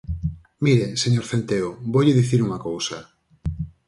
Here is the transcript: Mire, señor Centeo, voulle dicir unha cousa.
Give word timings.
Mire, 0.65 0.87
señor 1.03 1.25
Centeo, 1.31 1.69
voulle 1.93 2.17
dicir 2.19 2.39
unha 2.47 2.63
cousa. 2.67 2.97